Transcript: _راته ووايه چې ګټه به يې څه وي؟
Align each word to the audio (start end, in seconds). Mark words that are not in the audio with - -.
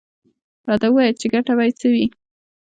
_راته 0.67 0.87
ووايه 0.89 1.13
چې 1.19 1.25
ګټه 1.33 1.51
به 1.57 1.63
يې 1.67 1.73
څه 1.79 1.87
وي؟ 1.93 2.05